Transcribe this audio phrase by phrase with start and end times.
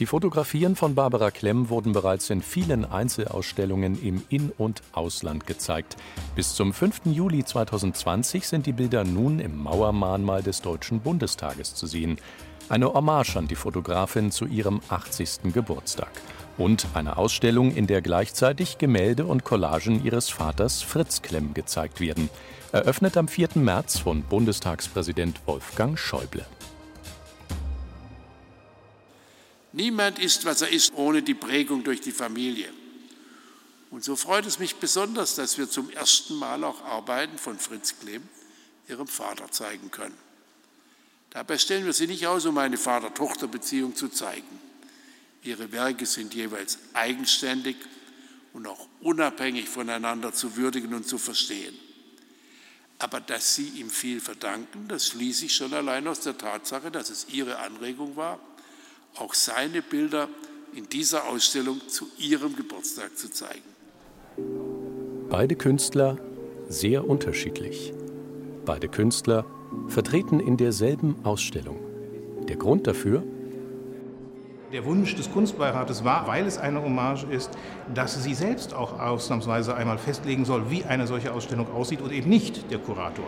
[0.00, 5.96] Die Fotografien von Barbara Klemm wurden bereits in vielen Einzelausstellungen im In- und Ausland gezeigt.
[6.34, 7.02] Bis zum 5.
[7.04, 12.18] Juli 2020 sind die Bilder nun im Mauermahnmal des Deutschen Bundestages zu sehen.
[12.68, 15.52] Eine Hommage an die Fotografin zu ihrem 80.
[15.52, 16.10] Geburtstag.
[16.58, 22.30] Und eine Ausstellung, in der gleichzeitig Gemälde und Collagen ihres Vaters Fritz Klemm gezeigt werden.
[22.72, 23.50] Eröffnet am 4.
[23.54, 26.44] März von Bundestagspräsident Wolfgang Schäuble.
[29.74, 32.72] Niemand ist, was er ist, ohne die Prägung durch die Familie.
[33.90, 37.98] Und so freut es mich besonders, dass wir zum ersten Mal auch Arbeiten von Fritz
[37.98, 38.22] Klemm,
[38.88, 40.16] ihrem Vater, zeigen können.
[41.30, 44.60] Dabei stellen wir sie nicht aus, um eine Vater-Tochter-Beziehung zu zeigen.
[45.42, 47.74] Ihre Werke sind jeweils eigenständig
[48.52, 51.76] und auch unabhängig voneinander zu würdigen und zu verstehen.
[53.00, 57.10] Aber dass Sie ihm viel verdanken, das schließe ich schon allein aus der Tatsache, dass
[57.10, 58.38] es Ihre Anregung war,
[59.18, 60.28] auch seine Bilder
[60.74, 63.62] in dieser Ausstellung zu ihrem Geburtstag zu zeigen.
[65.30, 66.18] Beide Künstler
[66.68, 67.92] sehr unterschiedlich.
[68.64, 69.44] Beide Künstler
[69.88, 71.78] vertreten in derselben Ausstellung.
[72.48, 73.22] Der Grund dafür?
[74.72, 77.50] Der Wunsch des Kunstbeirates war, weil es eine Hommage ist,
[77.94, 82.28] dass sie selbst auch ausnahmsweise einmal festlegen soll, wie eine solche Ausstellung aussieht und eben
[82.28, 83.26] nicht der Kurator.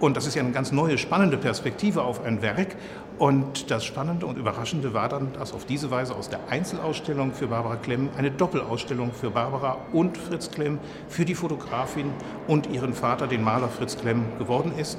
[0.00, 2.76] Und das ist ja eine ganz neue, spannende Perspektive auf ein Werk.
[3.18, 7.48] Und das Spannende und Überraschende war dann, dass auf diese Weise aus der Einzelausstellung für
[7.48, 12.10] Barbara Klemm eine Doppelausstellung für Barbara und Fritz Klemm, für die Fotografin
[12.48, 14.98] und ihren Vater, den Maler Fritz Klemm, geworden ist.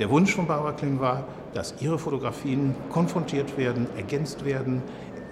[0.00, 4.82] Der Wunsch von Barbara Klemm war, dass ihre Fotografien konfrontiert werden, ergänzt werden,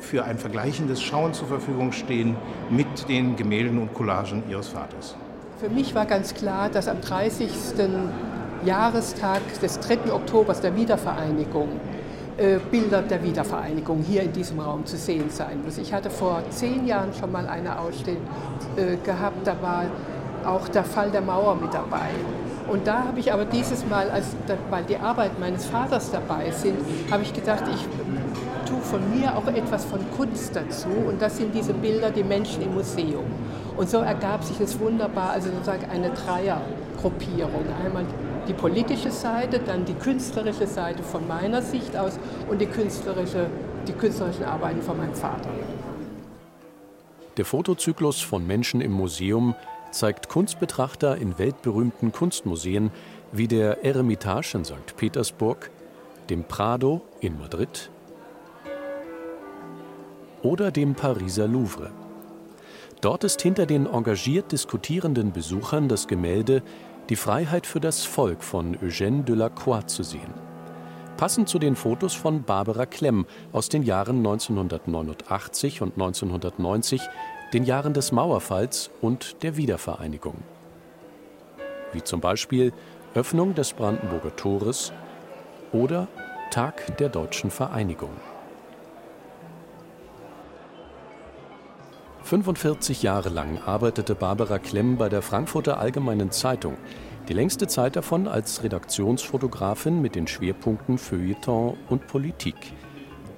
[0.00, 2.34] für ein vergleichendes Schauen zur Verfügung stehen
[2.70, 5.14] mit den Gemälden und Collagen ihres Vaters.
[5.60, 7.50] Für mich war ganz klar, dass am 30.
[8.64, 10.12] Jahrestag des 3.
[10.12, 11.68] Oktobers der Wiedervereinigung
[12.40, 15.76] äh, Bilder der Wiedervereinigung hier in diesem Raum zu sehen sein muss.
[15.76, 18.22] Ich hatte vor zehn Jahren schon mal eine Ausstellung
[18.76, 19.84] äh, gehabt, da war
[20.46, 22.08] auch der Fall der Mauer mit dabei.
[22.66, 24.28] Und da habe ich aber dieses Mal, als,
[24.70, 26.78] weil die Arbeit meines Vaters dabei sind,
[27.10, 27.86] habe ich gedacht, ich
[28.66, 30.88] tue von mir auch etwas von Kunst dazu.
[31.06, 33.24] Und das sind diese Bilder, die Menschen im Museum.
[33.76, 37.64] Und so ergab sich es wunderbar, also sozusagen eine Dreiergruppierung.
[37.84, 38.06] Einmal
[38.48, 42.18] die politische Seite, dann die künstlerische Seite von meiner Sicht aus
[42.48, 43.46] und die, künstlerische,
[43.86, 45.48] die künstlerischen Arbeiten von meinem Vater.
[47.36, 49.54] Der Fotozyklus von Menschen im Museum
[49.92, 52.90] zeigt Kunstbetrachter in weltberühmten Kunstmuseen
[53.32, 54.96] wie der Eremitage in St.
[54.96, 55.70] Petersburg,
[56.28, 57.90] dem Prado in Madrid
[60.42, 61.90] oder dem Pariser Louvre.
[63.00, 66.62] Dort ist hinter den engagiert diskutierenden Besuchern das Gemälde
[67.10, 70.32] die Freiheit für das Volk von Eugène Delacroix zu sehen.
[71.16, 77.02] Passend zu den Fotos von Barbara Klemm aus den Jahren 1989 und 1990,
[77.52, 80.36] den Jahren des Mauerfalls und der Wiedervereinigung.
[81.92, 82.72] Wie zum Beispiel
[83.14, 84.92] Öffnung des Brandenburger Tores
[85.72, 86.06] oder
[86.52, 88.12] Tag der deutschen Vereinigung.
[92.30, 96.76] 45 Jahre lang arbeitete Barbara Klemm bei der Frankfurter Allgemeinen Zeitung,
[97.28, 102.54] die längste Zeit davon als Redaktionsfotografin mit den Schwerpunkten Feuilleton und Politik.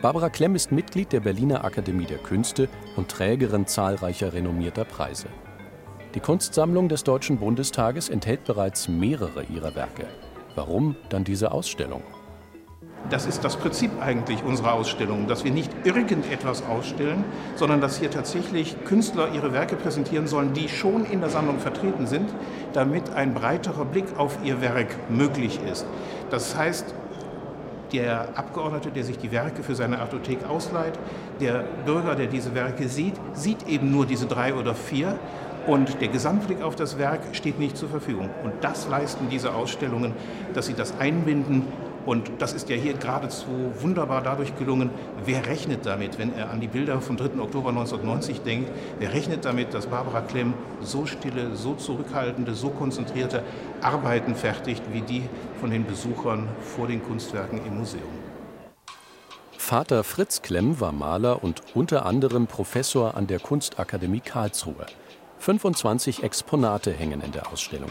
[0.02, 5.28] Barbara Klemm ist Mitglied der Berliner Akademie der Künste und Trägerin zahlreicher renommierter Preise.
[6.14, 10.06] Die Kunstsammlung des Deutschen Bundestages enthält bereits mehrere ihrer Werke.
[10.54, 12.02] Warum dann diese Ausstellung?
[13.10, 17.24] Das ist das Prinzip eigentlich unserer Ausstellung, dass wir nicht irgendetwas ausstellen,
[17.56, 22.06] sondern dass hier tatsächlich Künstler ihre Werke präsentieren sollen, die schon in der Sammlung vertreten
[22.06, 22.30] sind,
[22.72, 25.84] damit ein breiterer Blick auf ihr Werk möglich ist.
[26.30, 26.94] Das heißt,
[27.92, 30.98] der Abgeordnete, der sich die Werke für seine Artothek ausleiht,
[31.40, 35.18] der Bürger, der diese Werke sieht, sieht eben nur diese drei oder vier
[35.66, 38.30] und der Gesamtblick auf das Werk steht nicht zur Verfügung.
[38.42, 40.12] Und das leisten diese Ausstellungen,
[40.54, 41.66] dass sie das einbinden
[42.06, 43.46] und das ist ja hier geradezu
[43.80, 44.90] wunderbar dadurch gelungen.
[45.24, 47.40] Wer rechnet damit, wenn er an die Bilder vom 3.
[47.40, 53.42] Oktober 1990 denkt, wer rechnet damit, dass Barbara Klemm so stille, so zurückhaltende, so konzentrierte
[53.80, 55.22] Arbeiten fertigt, wie die
[55.60, 58.02] von den Besuchern vor den Kunstwerken im Museum?
[59.56, 64.86] Vater Fritz Klemm war Maler und unter anderem Professor an der Kunstakademie Karlsruhe.
[65.38, 67.90] 25 Exponate hängen in der Ausstellung.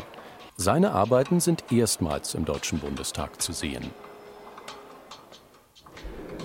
[0.57, 3.89] Seine Arbeiten sind erstmals im Deutschen Bundestag zu sehen.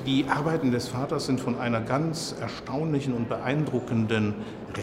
[0.06, 4.36] Die Arbeiten des Vaters sind von einer ganz erstaunlichen und beeindruckenden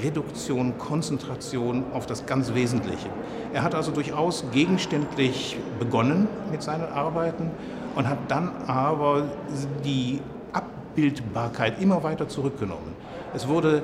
[0.03, 3.07] Reduktion, Konzentration auf das ganz Wesentliche.
[3.53, 7.51] Er hat also durchaus gegenständlich begonnen mit seinen Arbeiten
[7.95, 9.29] und hat dann aber
[9.85, 10.19] die
[10.51, 12.93] Abbildbarkeit immer weiter zurückgenommen.
[13.33, 13.83] Es wurde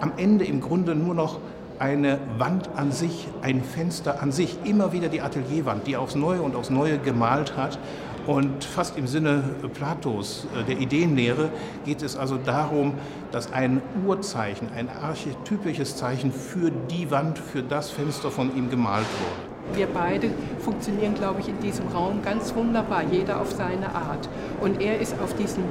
[0.00, 1.38] am Ende im Grunde nur noch
[1.78, 6.42] eine Wand an sich, ein Fenster an sich, immer wieder die Atelierwand, die aufs Neue
[6.42, 7.78] und aufs Neue gemalt hat.
[8.26, 9.42] Und fast im Sinne
[9.74, 11.50] Platos, äh, der Ideenlehre,
[11.84, 12.94] geht es also darum,
[13.32, 19.06] dass ein Urzeichen, ein archetypisches Zeichen für die Wand, für das Fenster von ihm gemalt
[19.06, 19.78] wurde.
[19.78, 24.28] Wir beide funktionieren, glaube ich, in diesem Raum ganz wunderbar, jeder auf seine Art.
[24.60, 25.64] Und er ist auf diesen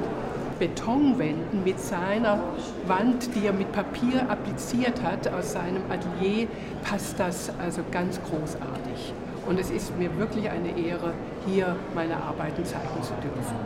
[0.58, 2.38] Betonwänden mit seiner
[2.86, 6.46] Wand, die er mit Papier appliziert hat aus seinem Atelier,
[6.84, 9.12] passt das also ganz großartig.
[9.46, 11.12] Und es ist mir wirklich eine Ehre,
[11.46, 13.56] hier meine Arbeiten zeigen zu dürfen.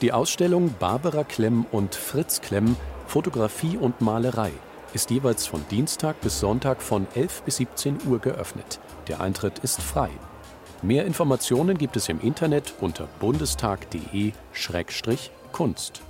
[0.00, 2.76] Die Ausstellung Barbara Klemm und Fritz Klemm
[3.06, 4.52] Fotografie und Malerei
[4.94, 8.80] ist jeweils von Dienstag bis Sonntag von 11 bis 17 Uhr geöffnet.
[9.08, 10.10] Der Eintritt ist frei.
[10.82, 16.02] Mehr Informationen gibt es im Internet unter bundestag.de-kunst.